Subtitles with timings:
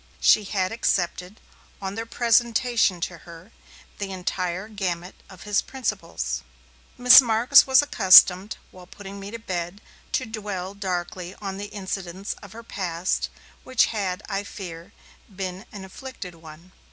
[0.19, 1.39] She had accepted,
[1.79, 3.51] on their presentation to her,
[3.99, 6.41] the entire gamut of his principles.
[6.97, 9.79] Miss Marks was accustomed, while putting me to bed,
[10.13, 13.29] to dwell darkly on the incidents of her past,
[13.63, 14.91] which had, I fear,
[15.29, 16.71] been an afflicted one.